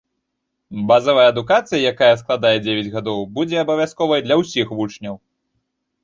Базавая 0.91 1.25
адукацыя, 1.33 1.81
якая 1.91 2.09
складзе 2.21 2.61
дзевяць 2.65 2.93
гадоў, 2.95 3.19
будзе 3.35 3.59
абавязковай 3.65 4.23
для 4.29 4.35
ўсіх 4.41 4.67
вучняў. 4.79 5.15